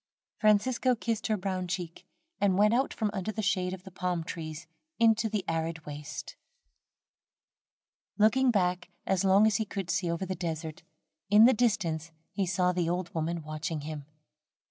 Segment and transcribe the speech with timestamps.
[0.39, 2.07] Francisco kissed her brown cheek,
[2.39, 4.65] and went out from under the shade of the palm trees
[4.97, 6.35] into the arid waste.
[8.17, 10.81] Looking back, as long as he could see over the desert,
[11.29, 14.05] in the distance he saw the old woman watching him.